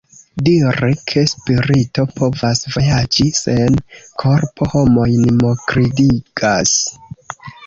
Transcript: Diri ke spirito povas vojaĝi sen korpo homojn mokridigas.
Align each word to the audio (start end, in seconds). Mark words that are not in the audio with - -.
Diri 0.45 0.93
ke 1.11 1.25
spirito 1.31 2.05
povas 2.19 2.61
vojaĝi 2.77 3.27
sen 3.41 3.77
korpo 4.25 4.69
homojn 4.73 5.29
mokridigas. 5.45 6.75